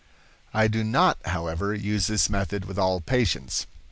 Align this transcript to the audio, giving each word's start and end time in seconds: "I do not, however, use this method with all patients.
"I 0.51 0.67
do 0.67 0.83
not, 0.83 1.19
however, 1.25 1.75
use 1.75 2.07
this 2.07 2.27
method 2.27 2.65
with 2.65 2.79
all 2.79 3.01
patients. 3.01 3.67